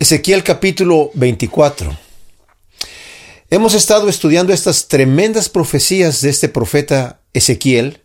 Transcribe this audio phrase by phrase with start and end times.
[0.00, 1.94] Ezequiel capítulo 24.
[3.50, 8.00] Hemos estado estudiando estas tremendas profecías de este profeta Ezequiel,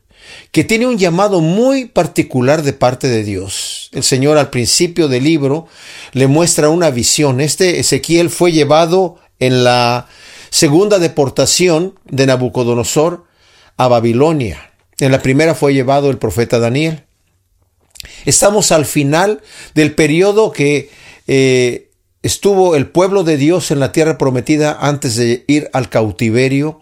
[0.52, 3.92] que tiene un llamado muy particular de parte de Dios.
[3.94, 5.68] El Señor al principio del libro
[6.12, 7.39] le muestra una visión.
[7.39, 10.09] Este Ezequiel fue llevado en la
[10.50, 13.23] segunda deportación de Nabucodonosor
[13.77, 14.73] a Babilonia.
[15.00, 17.05] En la primera fue llevado el profeta Daniel.
[18.25, 19.41] Estamos al final
[19.75, 20.89] del periodo que
[21.27, 21.84] eh,
[22.26, 26.82] estuvo el pueblo de Dios en la tierra prometida antes de ir al cautiverio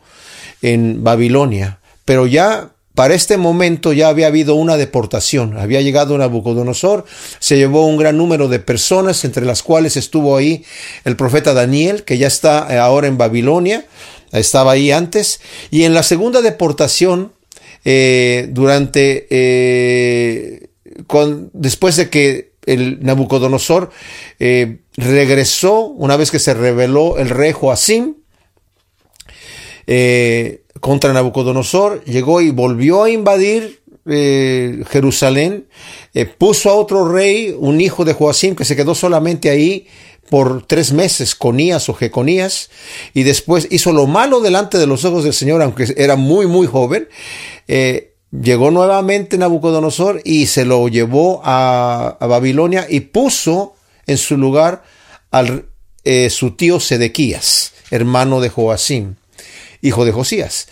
[0.62, 1.80] en Babilonia.
[2.06, 5.58] Pero ya para este momento ya había habido una deportación.
[5.58, 7.04] Había llegado Nabucodonosor,
[7.40, 10.64] se llevó un gran número de personas, entre las cuales estuvo ahí
[11.04, 13.86] el profeta Daniel, que ya está eh, ahora en Babilonia,
[14.32, 15.42] estaba ahí antes.
[15.72, 17.34] Y en la segunda deportación,
[17.84, 20.70] eh, durante, eh,
[21.52, 23.92] después de que el Nabucodonosor
[24.96, 28.16] regresó una vez que se reveló el rey Joacim
[29.88, 35.67] eh, contra Nabucodonosor, llegó y volvió a invadir eh, Jerusalén,
[36.38, 39.88] puso a otro rey, un hijo de Joacim, que se quedó solamente ahí
[40.30, 42.70] por tres meses, Conías o Jeconías,
[43.14, 46.67] y después hizo lo malo delante de los ojos del Señor, aunque era muy, muy
[46.67, 47.08] joven.
[48.42, 53.76] Llegó nuevamente Nabucodonosor y se lo llevó a, Babilonia y puso
[54.08, 54.84] en su lugar
[55.34, 55.66] al
[56.03, 59.16] eh, su tío Sedequías, hermano de Joacim,
[59.81, 60.67] hijo de Josías.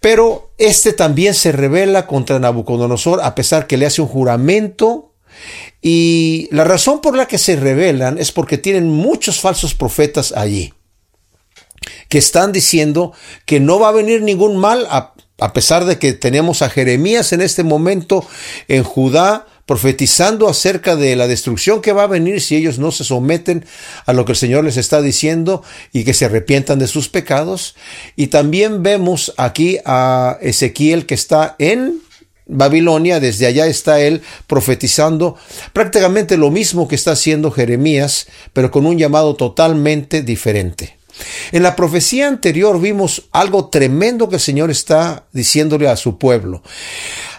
[0.00, 5.12] Pero este también se revela contra Nabucodonosor a pesar que le hace un juramento
[5.82, 10.72] y la razón por la que se rebelan es porque tienen muchos falsos profetas allí
[12.08, 13.12] que están diciendo
[13.44, 17.32] que no va a venir ningún mal a a pesar de que tenemos a Jeremías
[17.32, 18.26] en este momento
[18.68, 23.04] en Judá profetizando acerca de la destrucción que va a venir si ellos no se
[23.04, 23.66] someten
[24.06, 27.74] a lo que el Señor les está diciendo y que se arrepientan de sus pecados.
[28.14, 32.00] Y también vemos aquí a Ezequiel que está en
[32.46, 35.36] Babilonia, desde allá está él profetizando
[35.72, 40.96] prácticamente lo mismo que está haciendo Jeremías, pero con un llamado totalmente diferente.
[41.50, 46.62] En la profecía anterior vimos algo tremendo que el Señor está diciéndole a su pueblo.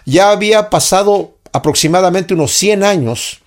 [0.06, 3.42] Ya había pasado aproximadamente unos 100 años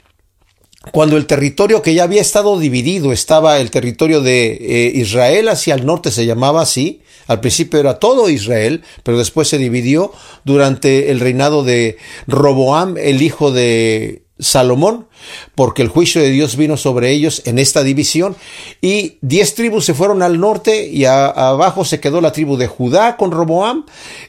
[0.92, 5.74] cuando el territorio que ya había estado dividido estaba el territorio de eh, Israel hacia
[5.74, 10.10] el norte se llamaba así, al principio era todo Israel, pero después se dividió
[10.44, 15.06] durante el reinado de Roboam, el hijo de Salomón,
[15.54, 18.36] porque el juicio de Dios vino sobre ellos en esta división,
[18.80, 23.16] y diez tribus se fueron al norte y abajo se quedó la tribu de Judá
[23.16, 23.86] con Roboam,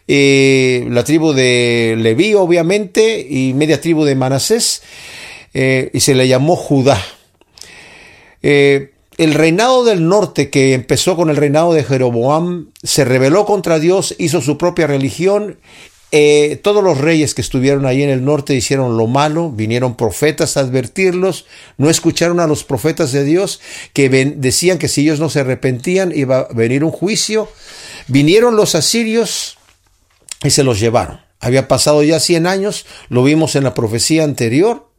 [0.08, 4.84] eh, la tribu de Leví obviamente, y media tribu de Manasés,
[5.54, 7.02] eh, y se le llamó Judá.
[8.44, 13.78] Eh, el reinado del norte, que empezó con el reinado de Jeroboam, se rebeló contra
[13.78, 15.60] Dios, hizo su propia religión
[16.14, 20.58] eh, todos los reyes que estuvieron ahí en el norte hicieron lo malo, vinieron profetas
[20.58, 21.46] a advertirlos,
[21.78, 23.62] no escucharon a los profetas de Dios
[23.94, 27.50] que decían que si ellos no se arrepentían iba a venir un juicio.
[28.08, 29.58] Vinieron los asirios
[30.44, 31.22] y se los llevaron.
[31.40, 34.90] Había pasado ya 100 años, lo vimos en la profecía anterior,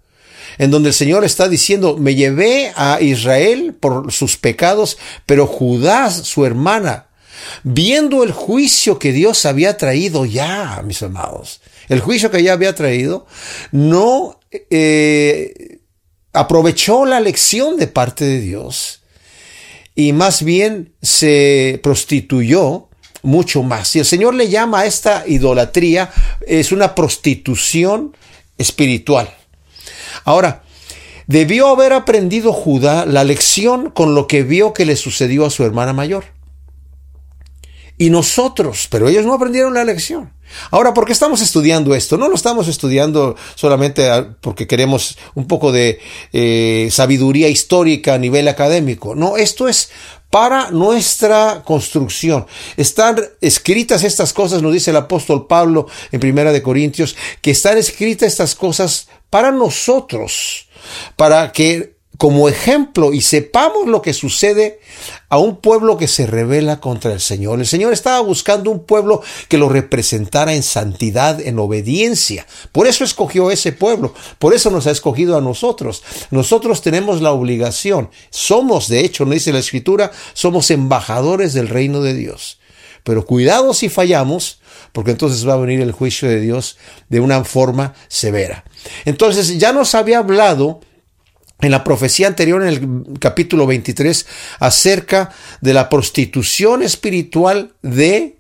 [0.56, 4.96] en donde el Señor está diciendo, me llevé a Israel por sus pecados,
[5.26, 7.06] pero Judá, su hermana,
[7.62, 12.74] viendo el juicio que Dios había traído ya, mis amados, el juicio que ya había
[12.74, 13.26] traído,
[13.70, 14.38] no
[14.70, 15.80] eh,
[16.32, 19.02] aprovechó la lección de parte de Dios
[19.94, 22.88] y más bien se prostituyó
[23.22, 23.94] mucho más.
[23.94, 26.10] Y el Señor le llama a esta idolatría,
[26.46, 28.16] es una prostitución
[28.58, 29.34] espiritual.
[30.24, 30.62] Ahora,
[31.26, 35.64] debió haber aprendido Judá la lección con lo que vio que le sucedió a su
[35.64, 36.24] hermana mayor
[37.98, 40.32] y nosotros, pero ellos no aprendieron la lección.
[40.70, 42.18] Ahora, ¿por qué estamos estudiando esto?
[42.18, 44.08] No lo estamos estudiando solamente
[44.40, 46.00] porque queremos un poco de
[46.32, 49.14] eh, sabiduría histórica a nivel académico.
[49.14, 49.90] No, esto es
[50.30, 52.46] para nuestra construcción.
[52.76, 57.76] Están escritas estas cosas, nos dice el apóstol Pablo en Primera de Corintios, que están
[57.78, 60.68] escritas estas cosas para nosotros,
[61.16, 64.80] para que como ejemplo y sepamos lo que sucede
[65.28, 67.58] a un pueblo que se revela contra el Señor.
[67.58, 72.46] El Señor estaba buscando un pueblo que lo representara en santidad, en obediencia.
[72.70, 76.02] Por eso escogió ese pueblo, por eso nos ha escogido a nosotros.
[76.30, 82.02] Nosotros tenemos la obligación, somos, de hecho, no dice la Escritura, somos embajadores del reino
[82.02, 82.58] de Dios.
[83.04, 84.60] Pero cuidado si fallamos,
[84.92, 86.76] porque entonces va a venir el juicio de Dios
[87.08, 88.64] de una forma severa.
[89.04, 90.80] Entonces ya nos había hablado
[91.62, 94.26] en la profecía anterior, en el capítulo 23,
[94.58, 98.36] acerca de la prostitución espiritual de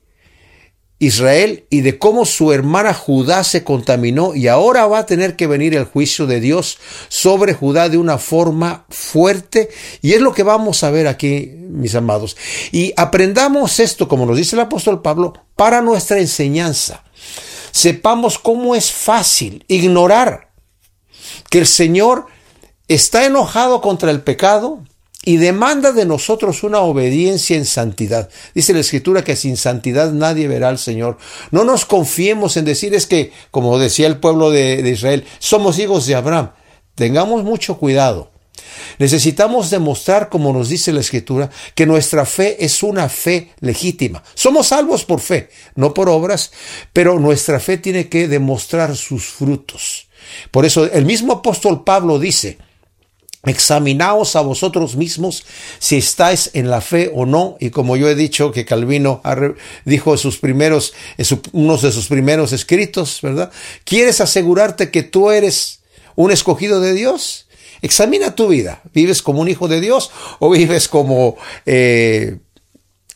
[0.98, 5.46] Israel y de cómo su hermana Judá se contaminó y ahora va a tener que
[5.48, 6.78] venir el juicio de Dios
[7.08, 9.70] sobre Judá de una forma fuerte
[10.00, 12.36] y es lo que vamos a ver aquí, mis amados.
[12.70, 17.04] Y aprendamos esto, como nos dice el apóstol Pablo, para nuestra enseñanza.
[17.72, 20.52] Sepamos cómo es fácil ignorar
[21.50, 22.26] que el Señor
[22.88, 24.82] está enojado contra el pecado
[25.24, 28.28] y demanda de nosotros una obediencia en santidad.
[28.54, 31.18] Dice la Escritura que sin santidad nadie verá al Señor.
[31.50, 35.78] No nos confiemos en decir es que, como decía el pueblo de, de Israel, somos
[35.78, 36.50] hijos de Abraham.
[36.96, 38.32] Tengamos mucho cuidado.
[38.98, 44.22] Necesitamos demostrar, como nos dice la Escritura, que nuestra fe es una fe legítima.
[44.34, 46.52] Somos salvos por fe, no por obras,
[46.92, 50.08] pero nuestra fe tiene que demostrar sus frutos.
[50.50, 52.58] Por eso el mismo apóstol Pablo dice,
[53.44, 55.44] Examinaos a vosotros mismos
[55.80, 57.56] si estáis en la fe o no.
[57.58, 59.20] Y como yo he dicho que Calvino
[59.84, 63.50] dijo en sus primeros, en unos de sus primeros escritos, ¿verdad?
[63.84, 65.80] ¿Quieres asegurarte que tú eres
[66.14, 67.48] un escogido de Dios?
[67.82, 68.80] Examina tu vida.
[68.94, 71.36] ¿Vives como un hijo de Dios o vives como
[71.66, 72.36] eh,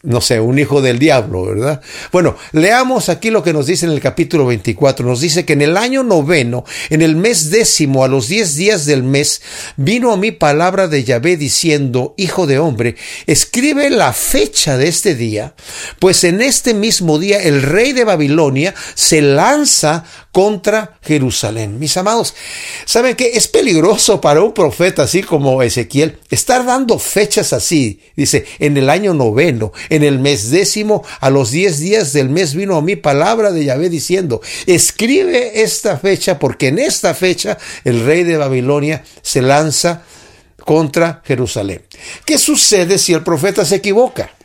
[0.02, 1.80] no sé, un hijo del diablo, ¿verdad?
[2.12, 5.06] Bueno, leamos aquí lo que nos dice en el capítulo 24.
[5.06, 8.84] Nos dice que en el año noveno, en el mes décimo, a los diez días
[8.84, 9.40] del mes,
[9.76, 12.96] vino a mí palabra de Yahvé diciendo, Hijo de hombre,
[13.26, 15.54] escribe la fecha de este día,
[15.98, 20.04] pues en este mismo día el rey de Babilonia se lanza
[20.36, 21.78] contra Jerusalén.
[21.78, 22.34] Mis amados,
[22.84, 23.30] ¿saben qué?
[23.32, 28.00] Es peligroso para un profeta así como Ezequiel estar dando fechas así.
[28.16, 32.54] Dice, en el año noveno, en el mes décimo, a los diez días del mes
[32.54, 38.04] vino a mí palabra de Yahvé diciendo, escribe esta fecha porque en esta fecha el
[38.04, 40.02] rey de Babilonia se lanza
[40.66, 41.80] contra Jerusalén.
[42.26, 44.35] ¿Qué sucede si el profeta se equivoca?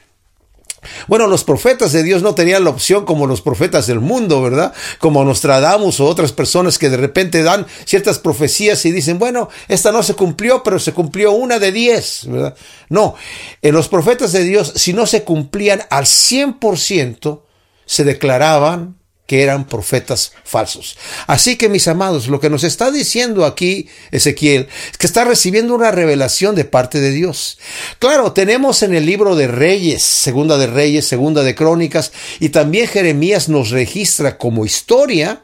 [1.07, 4.73] Bueno, los profetas de Dios no tenían la opción como los profetas del mundo, ¿verdad?
[4.99, 9.91] Como Nostradamus o otras personas que de repente dan ciertas profecías y dicen, bueno, esta
[9.91, 12.55] no se cumplió, pero se cumplió una de diez, ¿verdad?
[12.89, 13.15] No,
[13.61, 17.41] en los profetas de Dios, si no se cumplían al 100%,
[17.85, 19.00] se declaraban
[19.31, 20.97] que eran profetas falsos.
[21.25, 25.73] Así que mis amados, lo que nos está diciendo aquí Ezequiel es que está recibiendo
[25.73, 27.57] una revelación de parte de Dios.
[27.99, 32.11] Claro, tenemos en el libro de Reyes, segunda de Reyes, segunda de Crónicas,
[32.41, 35.43] y también Jeremías nos registra como historia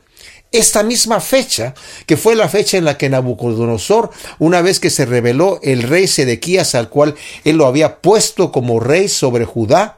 [0.51, 1.73] esta misma fecha,
[2.05, 6.07] que fue la fecha en la que Nabucodonosor, una vez que se reveló el rey
[6.07, 9.97] Sedequías, al cual él lo había puesto como rey sobre Judá,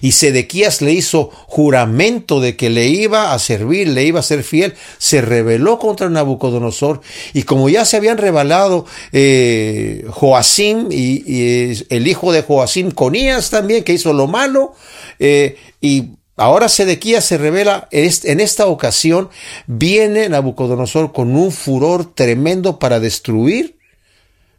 [0.00, 4.42] y Sedequías le hizo juramento de que le iba a servir, le iba a ser
[4.42, 4.74] fiel.
[4.98, 7.00] Se rebeló contra Nabucodonosor.
[7.32, 13.84] Y como ya se habían revelado eh, Joacim y, el hijo de Joacim, Conías también,
[13.84, 14.74] que hizo lo malo,
[15.18, 19.30] eh, y Ahora Sedequías se revela, en esta ocasión
[19.66, 23.78] viene Nabucodonosor con un furor tremendo para destruir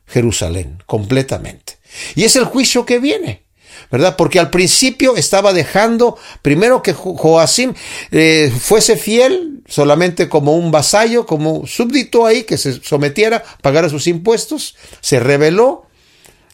[0.08, 1.78] Jerusalén completamente.
[2.16, 3.44] Y es el juicio que viene.
[3.92, 4.16] ¿Verdad?
[4.16, 7.74] Porque al principio estaba dejando, primero que Joacim
[8.12, 14.08] eh, fuese fiel solamente como un vasallo, como súbdito ahí, que se sometiera, pagara sus
[14.08, 15.86] impuestos, se rebeló,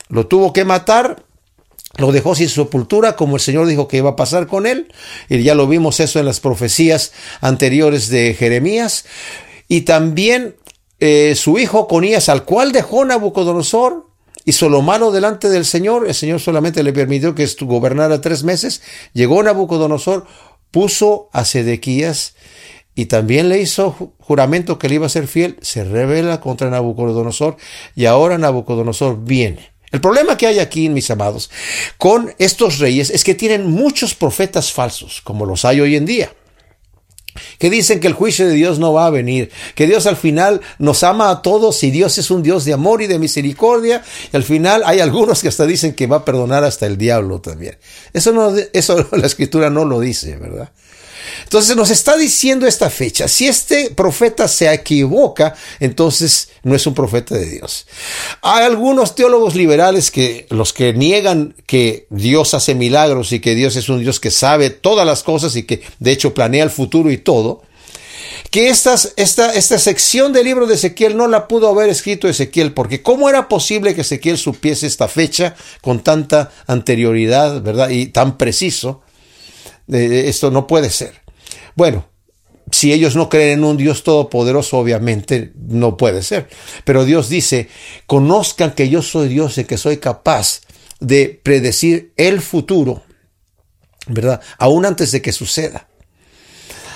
[0.10, 1.24] lo tuvo que matar,
[1.98, 4.92] lo dejó sin sepultura, como el Señor dijo que iba a pasar con él,
[5.30, 9.06] y ya lo vimos eso en las profecías anteriores de Jeremías,
[9.68, 10.56] y también
[11.00, 14.08] eh, su hijo Conías, al cual dejó Nabucodonosor,
[14.46, 18.82] hizo lo malo delante del Señor, el Señor solamente le permitió que gobernara tres meses,
[19.14, 20.26] llegó Nabucodonosor,
[20.72, 22.36] puso a Sedequías
[22.96, 27.58] y también le hizo juramento que le iba a ser fiel, se revela contra Nabucodonosor
[27.96, 29.74] y ahora Nabucodonosor viene.
[29.92, 31.52] El problema que hay aquí, mis amados,
[31.98, 36.32] con estos reyes es que tienen muchos profetas falsos, como los hay hoy en día
[37.58, 40.62] que dicen que el juicio de Dios no va a venir, que Dios al final
[40.80, 44.36] nos ama a todos y Dios es un Dios de amor y de misericordia, y
[44.36, 47.78] al final hay algunos que hasta dicen que va a perdonar hasta el diablo también.
[48.14, 50.72] Eso no, eso la escritura no lo dice, ¿verdad?
[51.44, 53.28] Entonces nos está diciendo esta fecha.
[53.28, 57.86] Si este profeta se equivoca, entonces no es un profeta de Dios.
[58.42, 63.76] Hay algunos teólogos liberales que los que niegan que Dios hace milagros y que Dios
[63.76, 67.12] es un Dios que sabe todas las cosas y que de hecho planea el futuro
[67.12, 67.62] y todo,
[68.50, 73.02] que esta, esta sección del libro de Ezequiel no la pudo haber escrito Ezequiel, porque
[73.02, 77.90] ¿cómo era posible que Ezequiel supiese esta fecha con tanta anterioridad, verdad?
[77.90, 79.03] Y tan preciso.
[79.88, 81.22] Esto no puede ser.
[81.76, 82.06] Bueno,
[82.72, 86.50] si ellos no creen en un Dios todopoderoso, obviamente no puede ser.
[86.84, 87.70] Pero Dios dice,
[88.08, 90.62] conozcan que yo soy Dios y que soy capaz
[91.00, 93.04] de predecir el futuro,
[94.08, 94.42] ¿verdad?
[94.58, 95.88] Aún antes de que suceda.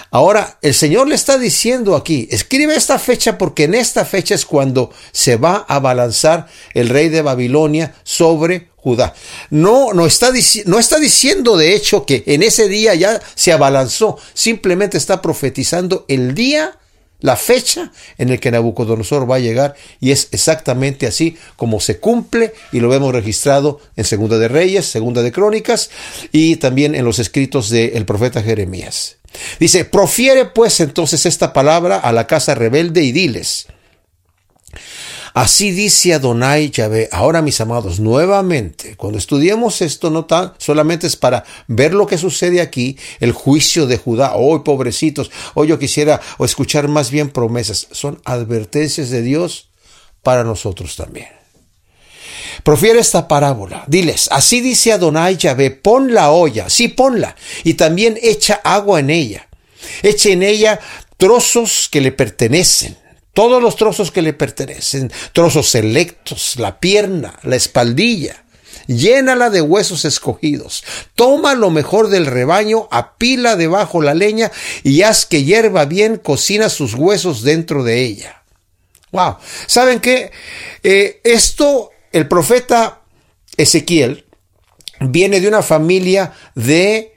[0.09, 4.45] Ahora, el Señor le está diciendo aquí, escribe esta fecha porque en esta fecha es
[4.45, 9.13] cuando se va a balanzar el rey de Babilonia sobre Judá.
[9.49, 10.31] No, no está,
[10.65, 16.05] no está diciendo de hecho que en ese día ya se abalanzó, simplemente está profetizando
[16.07, 16.77] el día
[17.19, 21.99] la fecha en el que Nabucodonosor va a llegar y es exactamente así como se
[21.99, 25.89] cumple y lo vemos registrado en Segunda de Reyes, Segunda de Crónicas
[26.31, 29.17] y también en los escritos del profeta Jeremías.
[29.59, 33.67] Dice, profiere pues entonces esta palabra a la casa rebelde y diles,
[35.37, 37.09] Así dice Adonai Yahvé.
[37.11, 42.17] Ahora, mis amados, nuevamente, cuando estudiemos esto, no tan, solamente es para ver lo que
[42.17, 44.33] sucede aquí, el juicio de Judá.
[44.33, 47.87] Hoy, pobrecitos, hoy yo quisiera o escuchar más bien promesas.
[47.91, 49.69] Son advertencias de Dios
[50.23, 51.27] para nosotros también.
[52.63, 53.83] Profiere esta parábola.
[53.85, 59.11] Diles, así dice Adonai Yahvé, pon la olla, sí ponla, y también echa agua en
[59.11, 59.47] ella.
[60.01, 60.79] Eche en ella
[61.15, 62.97] trozos que le pertenecen
[63.37, 68.43] todos los trozos que le pertenecen, trozos selectos, la pierna, la espaldilla.
[68.87, 70.83] Llénala de huesos escogidos.
[71.13, 74.51] Toma lo mejor del rebaño, apila debajo la leña
[74.81, 78.41] y haz que hierva bien, cocina sus huesos dentro de ella.
[79.11, 79.35] Wow.
[79.67, 80.31] ¿Saben qué?
[80.81, 83.01] Eh, esto, el profeta
[83.55, 84.25] Ezequiel
[84.99, 87.13] viene de una familia de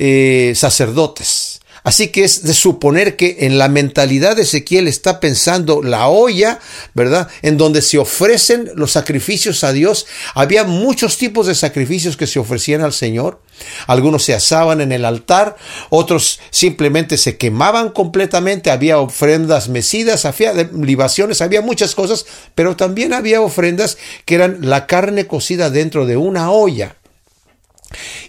[0.00, 1.49] eh, sacerdotes.
[1.82, 6.58] Así que es de suponer que en la mentalidad de Ezequiel está pensando la olla,
[6.94, 7.28] ¿verdad?
[7.42, 10.06] En donde se ofrecen los sacrificios a Dios.
[10.34, 13.40] Había muchos tipos de sacrificios que se ofrecían al Señor.
[13.86, 15.56] Algunos se asaban en el altar,
[15.90, 18.70] otros simplemente se quemaban completamente.
[18.70, 24.86] Había ofrendas mecidas, había libaciones, había muchas cosas, pero también había ofrendas que eran la
[24.86, 26.96] carne cocida dentro de una olla.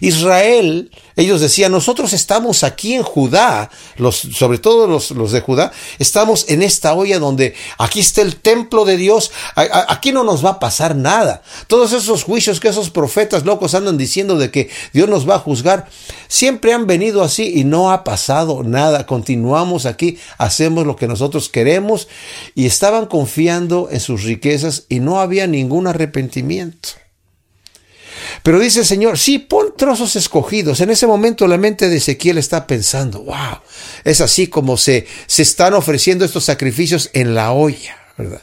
[0.00, 5.72] Israel, ellos decían, nosotros estamos aquí en Judá, los, sobre todo los, los, de Judá,
[5.98, 10.50] estamos en esta olla donde aquí está el templo de Dios, aquí no nos va
[10.50, 11.42] a pasar nada.
[11.66, 15.40] Todos esos juicios que esos profetas locos andan diciendo de que Dios nos va a
[15.40, 15.88] juzgar,
[16.28, 19.06] siempre han venido así y no ha pasado nada.
[19.06, 22.08] Continuamos aquí, hacemos lo que nosotros queremos
[22.54, 27.01] y estaban confiando en sus riquezas y no había ningún arrepentimiento.
[28.42, 30.80] Pero dice el Señor, sí, pon trozos escogidos.
[30.80, 33.58] En ese momento la mente de Ezequiel está pensando, wow,
[34.04, 38.42] es así como se, se están ofreciendo estos sacrificios en la olla, ¿verdad?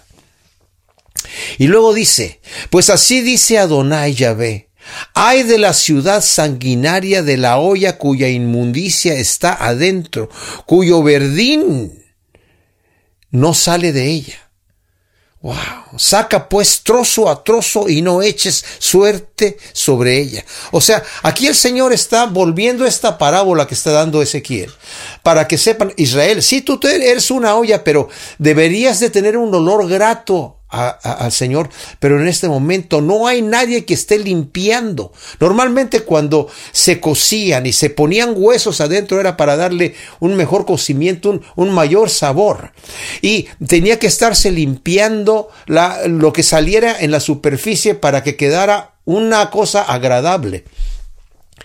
[1.58, 4.70] Y luego dice, pues así dice Adonai Yahvé,
[5.14, 10.30] hay de la ciudad sanguinaria de la olla cuya inmundicia está adentro,
[10.66, 12.06] cuyo verdín
[13.32, 14.49] no sale de ella.
[15.42, 15.56] Wow.
[15.98, 20.44] Saca pues trozo a trozo y no eches suerte sobre ella.
[20.72, 24.72] O sea, aquí el Señor está volviendo esta parábola que está dando Ezequiel.
[25.24, 29.88] Para que sepan, Israel, sí, tú eres una olla, pero deberías de tener un olor
[29.88, 35.12] grato al Señor, pero en este momento no hay nadie que esté limpiando.
[35.40, 41.32] Normalmente cuando se cocían y se ponían huesos adentro era para darle un mejor cocimiento,
[41.32, 42.72] un, un mayor sabor.
[43.22, 48.94] Y tenía que estarse limpiando la, lo que saliera en la superficie para que quedara
[49.06, 50.66] una cosa agradable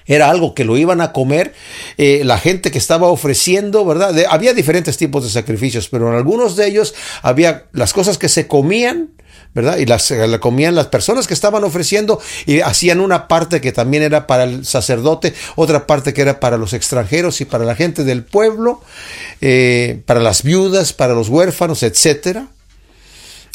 [0.06, 1.54] era algo que lo iban a comer
[1.96, 4.14] eh, la gente que estaba ofreciendo, ¿verdad?
[4.28, 8.46] había diferentes tipos de sacrificios, pero en algunos de ellos había las cosas que se
[8.46, 9.10] comían,
[9.54, 9.78] ¿verdad?
[9.78, 14.02] Y las la comían las personas que estaban ofreciendo y hacían una parte que también
[14.02, 18.02] era para el sacerdote, otra parte que era para los extranjeros y para la gente
[18.02, 18.82] del pueblo,
[19.40, 22.48] eh, para las viudas, para los huérfanos, etcétera.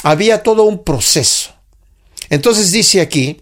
[0.04, 1.52] Había todo un proceso.
[2.30, 3.42] Entonces dice aquí,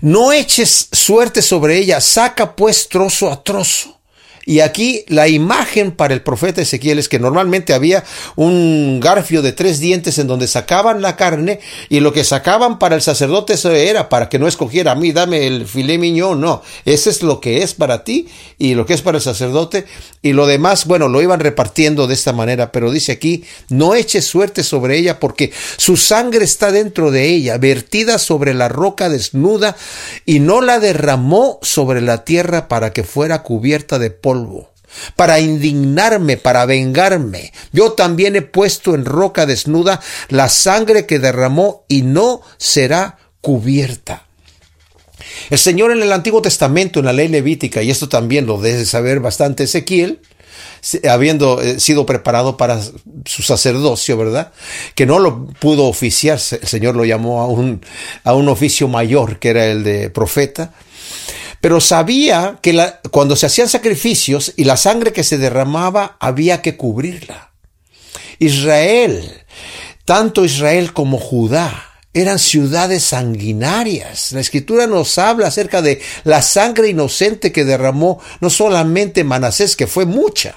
[0.00, 3.95] no eches suerte sobre ella, saca pues trozo a trozo.
[4.48, 8.04] Y aquí la imagen para el profeta Ezequiel es que normalmente había
[8.36, 12.94] un garfio de tres dientes en donde sacaban la carne y lo que sacaban para
[12.94, 16.62] el sacerdote eso era para que no escogiera a mí, dame el filé miñón, no,
[16.84, 19.84] ese es lo que es para ti y lo que es para el sacerdote
[20.22, 24.26] y lo demás, bueno, lo iban repartiendo de esta manera, pero dice aquí, no eches
[24.26, 29.76] suerte sobre ella porque su sangre está dentro de ella, vertida sobre la roca desnuda
[30.24, 34.35] y no la derramó sobre la tierra para que fuera cubierta de polvo
[35.14, 37.52] para indignarme, para vengarme.
[37.72, 44.26] Yo también he puesto en roca desnuda la sangre que derramó y no será cubierta.
[45.50, 48.84] El Señor en el Antiguo Testamento, en la ley levítica, y esto también lo debe
[48.84, 50.20] saber bastante Ezequiel,
[51.08, 52.80] habiendo eh, sido preparado para
[53.24, 54.52] su sacerdocio, ¿verdad?
[54.94, 57.84] Que no lo pudo oficiar, el Señor lo llamó a un,
[58.24, 60.72] a un oficio mayor, que era el de profeta.
[61.60, 66.76] Pero sabía que cuando se hacían sacrificios y la sangre que se derramaba había que
[66.76, 67.52] cubrirla.
[68.38, 69.44] Israel,
[70.04, 74.32] tanto Israel como Judá, eran ciudades sanguinarias.
[74.32, 79.86] La escritura nos habla acerca de la sangre inocente que derramó no solamente Manasés, que
[79.86, 80.56] fue mucha,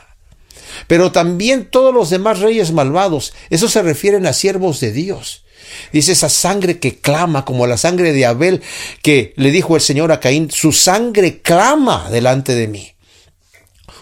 [0.88, 3.34] pero también todos los demás reyes malvados.
[3.50, 5.44] Eso se refieren a siervos de Dios.
[5.92, 8.62] Dice esa sangre que clama, como la sangre de Abel,
[9.02, 12.94] que le dijo el Señor a Caín, su sangre clama delante de mí.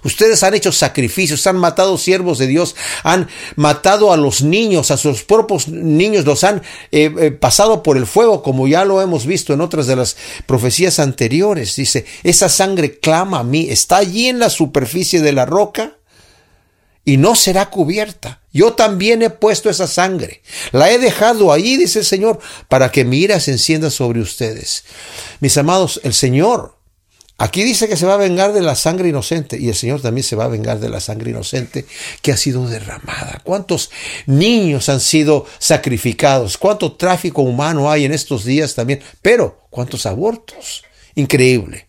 [0.03, 4.97] Ustedes han hecho sacrificios, han matado siervos de Dios, han matado a los niños, a
[4.97, 6.61] sus propios niños, los han
[6.91, 10.15] eh, eh, pasado por el fuego, como ya lo hemos visto en otras de las
[10.45, 11.75] profecías anteriores.
[11.75, 15.97] Dice, esa sangre clama a mí, está allí en la superficie de la roca
[17.03, 18.41] y no será cubierta.
[18.57, 20.41] Yo también he puesto esa sangre.
[20.71, 24.83] La he dejado allí, dice el Señor, para que mi ira se encienda sobre ustedes.
[25.41, 26.75] Mis amados, el Señor
[27.39, 30.23] Aquí dice que se va a vengar de la sangre inocente y el Señor también
[30.23, 31.85] se va a vengar de la sangre inocente
[32.23, 33.41] que ha sido derramada.
[33.43, 33.91] ¿Cuántos
[34.25, 36.57] niños han sido sacrificados?
[36.57, 39.01] ¿Cuánto tráfico humano hay en estos días también?
[39.21, 40.83] Pero, ¿cuántos abortos?
[41.13, 41.86] Increíble.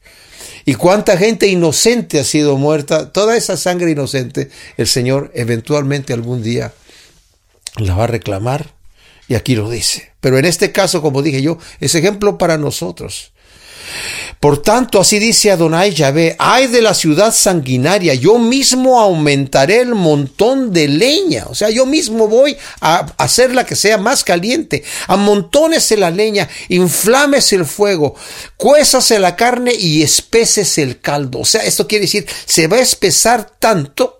[0.69, 3.11] ¿Y cuánta gente inocente ha sido muerta?
[3.11, 6.75] Toda esa sangre inocente, el Señor eventualmente algún día
[7.77, 8.75] la va a reclamar.
[9.29, 10.13] Y aquí lo dice.
[10.21, 13.33] Pero en este caso, como dije yo, es ejemplo para nosotros.
[14.41, 19.95] Por tanto, así dice Adonai Yahvé, ay de la ciudad sanguinaria, yo mismo aumentaré el
[19.97, 25.97] montón de leña, o sea, yo mismo voy a hacerla que sea más caliente, amontónese
[25.97, 28.15] la leña, inflámese el fuego,
[28.57, 32.81] cuésase la carne y espécese el caldo, o sea, esto quiere decir, se va a
[32.81, 34.18] espesar tanto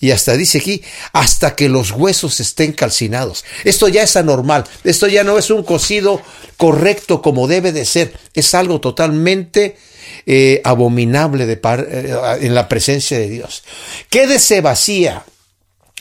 [0.00, 3.44] y hasta dice aquí, hasta que los huesos estén calcinados.
[3.64, 4.64] Esto ya es anormal.
[4.82, 6.22] Esto ya no es un cocido
[6.56, 8.18] correcto como debe de ser.
[8.32, 9.76] Es algo totalmente
[10.24, 13.62] eh, abominable de eh, en la presencia de Dios.
[14.08, 15.24] Quédese vacía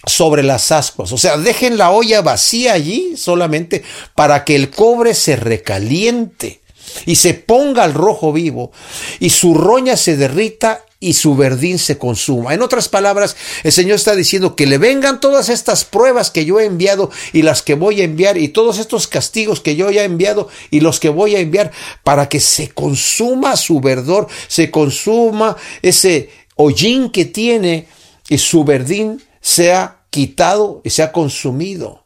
[0.05, 1.11] sobre las ascuas.
[1.11, 3.83] O sea, dejen la olla vacía allí solamente
[4.15, 6.61] para que el cobre se recaliente
[7.05, 8.71] y se ponga al rojo vivo
[9.19, 12.53] y su roña se derrita y su verdín se consuma.
[12.53, 16.59] En otras palabras, el Señor está diciendo que le vengan todas estas pruebas que yo
[16.59, 20.01] he enviado y las que voy a enviar y todos estos castigos que yo ya
[20.01, 21.71] he enviado y los que voy a enviar
[22.03, 27.87] para que se consuma su verdor, se consuma ese hollín que tiene
[28.27, 32.03] y su verdín sea quitado y sea consumido.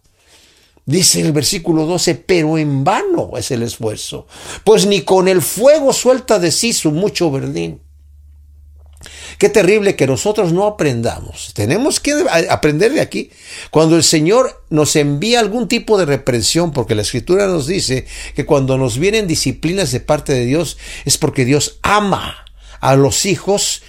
[0.86, 4.28] Dice el versículo 12, pero en vano es el esfuerzo,
[4.66, 7.80] pues ni con el fuego suelta de sí su mucho verdín.
[9.38, 11.54] Qué terrible que nosotros no aprendamos.
[11.54, 12.14] Tenemos que
[12.50, 13.30] aprender de aquí.
[13.72, 18.06] Cuando el Señor nos envía algún tipo de reprensión, porque la Escritura nos dice
[18.36, 22.46] que cuando nos vienen disciplinas de parte de Dios es porque Dios ama
[22.80, 23.82] a los hijos,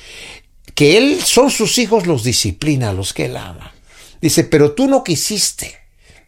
[0.74, 3.74] que Él son sus hijos, los disciplina, a los que Él ama.
[4.20, 5.76] Dice, pero tú no quisiste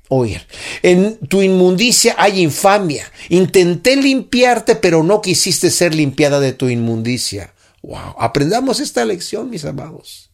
[0.09, 0.47] oír.
[0.83, 3.11] En tu inmundicia hay infamia.
[3.29, 7.53] Intenté limpiarte, pero no quisiste ser limpiada de tu inmundicia.
[7.87, 10.29] Wow, aprendamos esta lección, mis amados.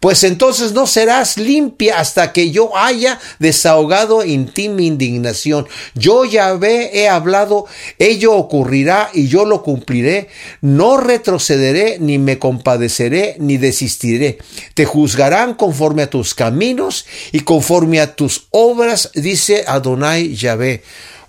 [0.00, 5.66] Pues entonces no serás limpia hasta que yo haya desahogado en ti mi indignación.
[5.94, 7.64] Yo ya he hablado,
[7.98, 10.28] ello ocurrirá y yo lo cumpliré.
[10.60, 14.36] No retrocederé, ni me compadeceré, ni desistiré.
[14.74, 20.82] Te juzgarán conforme a tus caminos y conforme a tus obras, dice Adonai Yahvé.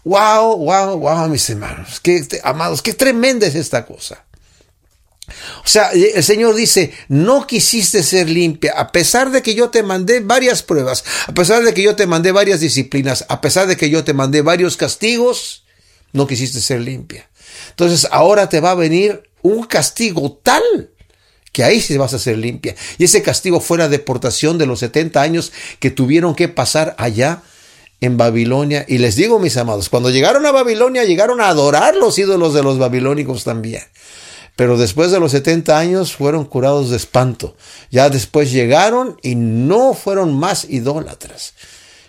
[0.03, 4.24] Wow, wow, wow, mis hermanos, qué amados, qué tremenda es esta cosa.
[5.63, 9.83] O sea, el Señor dice, no quisiste ser limpia, a pesar de que yo te
[9.83, 13.77] mandé varias pruebas, a pesar de que yo te mandé varias disciplinas, a pesar de
[13.77, 15.63] que yo te mandé varios castigos,
[16.13, 17.29] no quisiste ser limpia.
[17.71, 20.91] Entonces ahora te va a venir un castigo tal
[21.51, 22.75] que ahí sí vas a ser limpia.
[22.97, 27.43] Y ese castigo fue la deportación de los 70 años que tuvieron que pasar allá
[28.01, 28.85] en Babilonia.
[28.87, 32.61] Y les digo, mis amados, cuando llegaron a Babilonia, llegaron a adorar los ídolos de
[32.61, 33.83] los babilónicos también
[34.55, 37.55] pero después de los 70 años fueron curados de espanto.
[37.91, 41.53] Ya después llegaron y no fueron más idólatras.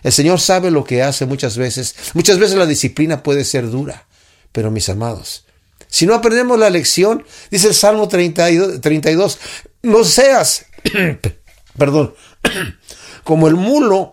[0.03, 1.95] El Señor sabe lo que hace muchas veces.
[2.13, 4.07] Muchas veces la disciplina puede ser dura,
[4.51, 5.45] pero mis amados,
[5.89, 9.39] si no aprendemos la lección, dice el Salmo 32, 32
[9.83, 10.65] no seas,
[11.77, 12.13] perdón,
[13.23, 14.11] como el mulo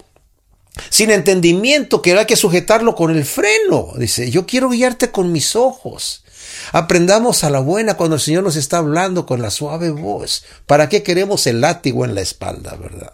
[0.90, 3.92] sin entendimiento que hay que sujetarlo con el freno.
[3.96, 6.23] Dice, yo quiero guiarte con mis ojos.
[6.72, 10.44] Aprendamos a la buena cuando el Señor nos está hablando con la suave voz.
[10.66, 13.12] ¿Para qué queremos el látigo en la espalda, verdad?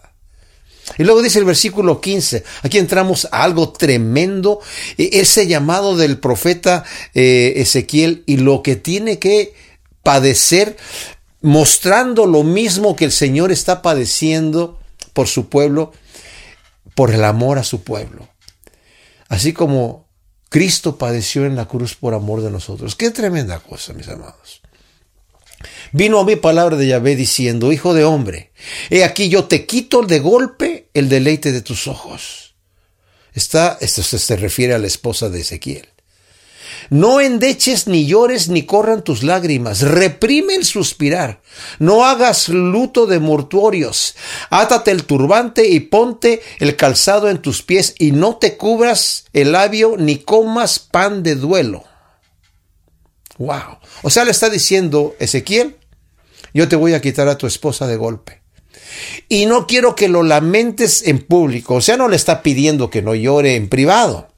[0.97, 4.59] Y luego dice el versículo 15, aquí entramos a algo tremendo,
[4.97, 6.83] e, ese llamado del profeta
[7.13, 9.53] eh, Ezequiel y lo que tiene que
[10.03, 10.77] padecer,
[11.41, 14.79] mostrando lo mismo que el Señor está padeciendo
[15.13, 15.93] por su pueblo,
[16.95, 18.27] por el amor a su pueblo.
[19.29, 20.07] Así como
[20.51, 22.97] Cristo padeció en la cruz por amor de nosotros.
[22.97, 24.61] Qué tremenda cosa, mis amados.
[25.93, 28.51] Vino a mi palabra de Yahvé diciendo, Hijo de hombre,
[28.89, 32.55] he aquí yo te quito de golpe el deleite de tus ojos.
[33.31, 35.87] Está, esto se refiere a la esposa de Ezequiel.
[36.89, 39.81] No endeches ni llores ni corran tus lágrimas.
[39.81, 41.41] Reprime el suspirar.
[41.79, 44.15] No hagas luto de mortuorios.
[44.49, 49.53] Átate el turbante y ponte el calzado en tus pies y no te cubras el
[49.53, 51.83] labio ni comas pan de duelo.
[53.37, 53.79] Wow.
[54.03, 55.77] O sea, le está diciendo Ezequiel,
[56.53, 58.41] yo te voy a quitar a tu esposa de golpe.
[59.29, 61.75] Y no quiero que lo lamentes en público.
[61.75, 64.30] O sea, no le está pidiendo que no llore en privado.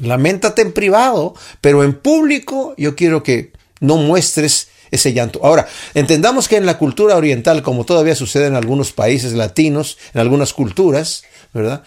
[0.00, 5.40] Lamentate en privado, pero en público yo quiero que no muestres ese llanto.
[5.42, 10.20] Ahora, entendamos que en la cultura oriental, como todavía sucede en algunos países latinos, en
[10.20, 11.82] algunas culturas, ¿verdad?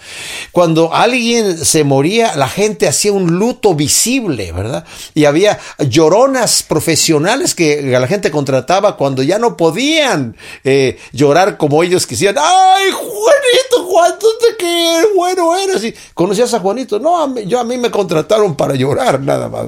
[0.51, 4.85] Cuando alguien se moría, la gente hacía un luto visible, ¿verdad?
[5.13, 11.83] Y había lloronas profesionales que la gente contrataba cuando ya no podían eh, llorar como
[11.83, 12.43] ellos quisieran.
[12.43, 15.93] ¡Ay, Juanito, cuánto te qué bueno eres!
[16.15, 16.99] ¿Conocías a Juanito?
[16.99, 19.67] No, yo a mí me contrataron para llorar, nada más.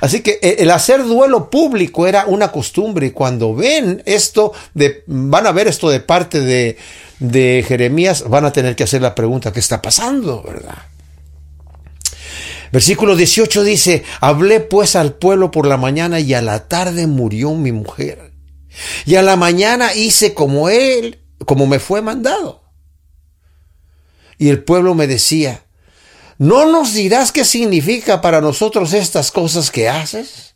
[0.00, 2.63] Así que eh, el hacer duelo público era una costumbre
[3.06, 6.76] y cuando ven esto, de, van a ver esto de parte de
[7.18, 10.42] de Jeremías, van a tener que hacer la pregunta, ¿qué está pasando?
[10.42, 10.78] ¿Verdad?
[12.72, 17.54] Versículo 18 dice, hablé pues al pueblo por la mañana y a la tarde murió
[17.54, 18.32] mi mujer.
[19.06, 22.64] Y a la mañana hice como él, como me fue mandado.
[24.38, 25.64] Y el pueblo me decía,
[26.38, 30.53] ¿no nos dirás qué significa para nosotros estas cosas que haces?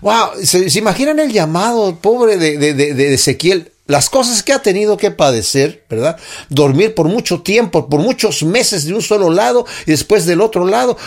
[0.00, 3.72] Wow, ¿se, imaginan el llamado pobre de, de, de Ezequiel?
[3.88, 6.18] las cosas que ha tenido que padecer, ¿verdad?
[6.50, 10.66] Dormir por mucho tiempo, por muchos meses de un solo lado y después del otro
[10.66, 10.98] lado,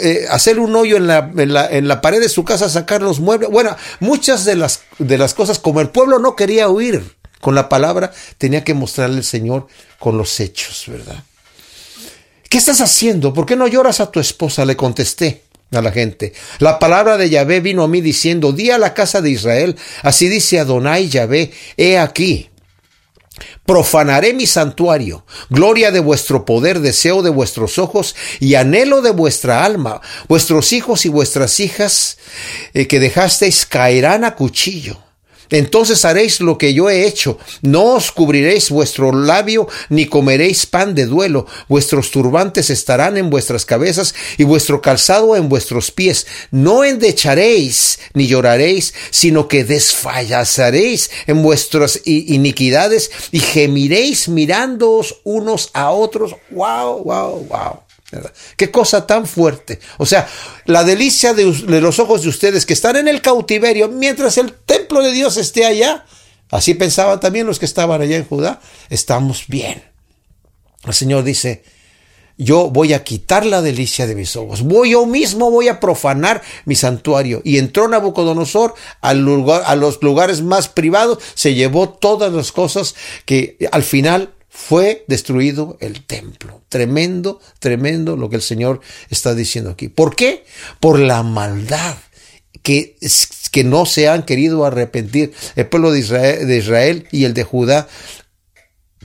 [0.00, 3.02] eh, hacer un hoyo en la, en, la, en la, pared de su casa, sacar
[3.02, 3.50] los muebles.
[3.50, 7.68] Bueno, muchas de las, de las cosas, como el pueblo no quería huir con la
[7.68, 9.66] palabra, tenía que mostrarle el Señor
[9.98, 11.22] con los hechos, ¿verdad?
[12.48, 13.34] ¿Qué estás haciendo?
[13.34, 14.64] ¿Por qué no lloras a tu esposa?
[14.64, 16.32] Le contesté a la gente.
[16.58, 20.28] La palabra de Yahvé vino a mí diciendo, di a la casa de Israel, así
[20.28, 22.50] dice Adonai Yahvé, he aquí,
[23.64, 29.64] profanaré mi santuario, gloria de vuestro poder, deseo de vuestros ojos y anhelo de vuestra
[29.64, 30.00] alma.
[30.28, 32.18] Vuestros hijos y vuestras hijas
[32.74, 35.11] eh, que dejasteis caerán a cuchillo
[35.52, 37.38] entonces haréis lo que yo he hecho.
[37.60, 41.46] No os cubriréis vuestro labio, ni comeréis pan de duelo.
[41.68, 46.26] Vuestros turbantes estarán en vuestras cabezas y vuestro calzado en vuestros pies.
[46.50, 55.90] No endecharéis, ni lloraréis, sino que desfallazaréis en vuestras iniquidades y gemiréis mirándoos unos a
[55.90, 56.34] otros.
[56.50, 57.81] Wow, wow, wow.
[58.56, 59.80] Qué cosa tan fuerte.
[59.98, 60.28] O sea,
[60.66, 61.44] la delicia de,
[61.80, 65.64] los ojos de ustedes que están en el cautiverio mientras el templo de Dios esté
[65.64, 66.04] allá.
[66.50, 68.60] Así pensaban también los que estaban allá en Judá.
[68.90, 69.82] Estamos bien.
[70.84, 71.62] El Señor dice,
[72.36, 74.62] yo voy a quitar la delicia de mis ojos.
[74.62, 77.40] Voy yo mismo, voy a profanar mi santuario.
[77.44, 82.94] Y entró Nabucodonosor al lugar, a los lugares más privados, se llevó todas las cosas
[83.24, 86.62] que al final fue destruido el templo.
[86.68, 89.88] Tremendo, tremendo lo que el Señor está diciendo aquí.
[89.88, 90.44] ¿Por qué?
[90.78, 91.96] Por la maldad
[92.62, 92.98] que,
[93.50, 95.32] que no se han querido arrepentir.
[95.56, 97.88] El pueblo de Israel, de Israel y el de Judá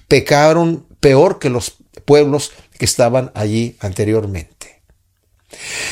[0.10, 4.82] pecaron peor que los pueblos que estaban allí anteriormente.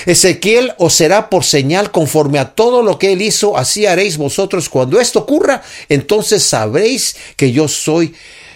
[0.06, 4.68] Ezequiel os será por señal conforme a todo lo que él hizo, así haréis vosotros.
[4.68, 8.14] Cuando esto ocurra, entonces sabréis que yo soy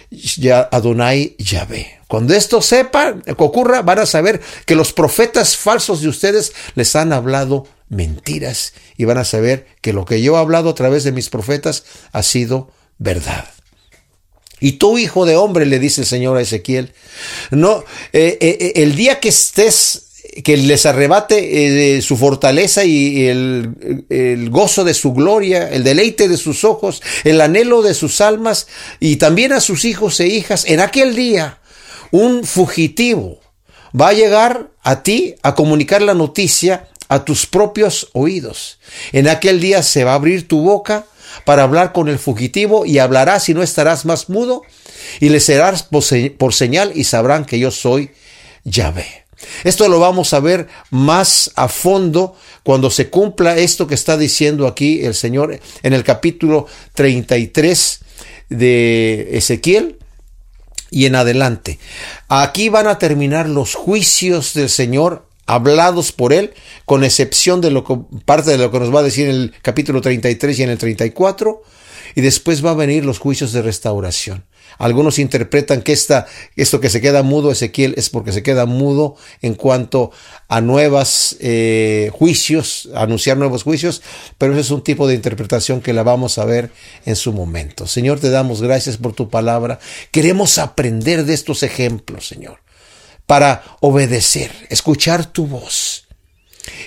[0.09, 1.99] ya Adonai Yahvé.
[2.07, 7.13] Cuando esto sepa, ocurra, van a saber que los profetas falsos de ustedes les han
[7.13, 11.11] hablado mentiras y van a saber que lo que yo he hablado a través de
[11.11, 13.47] mis profetas ha sido verdad.
[14.59, 16.93] Y tú, hijo de hombre, le dice el Señor a Ezequiel,
[17.51, 20.08] no, eh, eh, eh, el día que estés
[20.43, 26.27] que les arrebate eh, su fortaleza y el, el, gozo de su gloria, el deleite
[26.27, 28.67] de sus ojos, el anhelo de sus almas
[28.99, 30.65] y también a sus hijos e hijas.
[30.65, 31.59] En aquel día,
[32.11, 33.39] un fugitivo
[33.99, 38.79] va a llegar a ti a comunicar la noticia a tus propios oídos.
[39.11, 41.05] En aquel día se va a abrir tu boca
[41.43, 44.61] para hablar con el fugitivo y hablarás y no estarás más mudo
[45.19, 48.11] y le serás por señal y sabrán que yo soy
[48.63, 49.28] Yahvé.
[49.63, 54.67] Esto lo vamos a ver más a fondo cuando se cumpla esto que está diciendo
[54.67, 57.99] aquí el Señor en el capítulo 33
[58.49, 59.97] de Ezequiel
[60.91, 61.79] y en adelante.
[62.27, 66.53] Aquí van a terminar los juicios del Señor hablados por él,
[66.85, 69.53] con excepción de lo que, parte de lo que nos va a decir en el
[69.63, 71.63] capítulo 33 y en el 34,
[72.15, 74.45] y después va a venir los juicios de restauración.
[74.79, 79.17] Algunos interpretan que esta, esto que se queda mudo Ezequiel es porque se queda mudo
[79.41, 80.11] en cuanto
[80.47, 84.01] a nuevos eh, juicios, anunciar nuevos juicios,
[84.37, 86.71] pero ese es un tipo de interpretación que la vamos a ver
[87.05, 87.87] en su momento.
[87.87, 89.79] Señor, te damos gracias por tu palabra.
[90.11, 92.59] Queremos aprender de estos ejemplos, Señor,
[93.25, 96.07] para obedecer, escuchar tu voz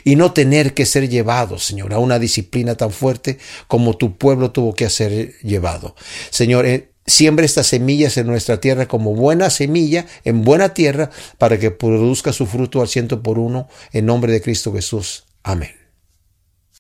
[0.03, 4.51] y no tener que ser llevado, Señor, a una disciplina tan fuerte como tu pueblo
[4.51, 5.95] tuvo que ser llevado.
[6.31, 6.67] Señor,
[7.07, 12.33] Siembra estas semillas en nuestra tierra como buena semilla, en buena tierra, para que produzca
[12.33, 15.25] su fruto al ciento por uno, en nombre de Cristo Jesús.
[15.43, 15.82] Amén.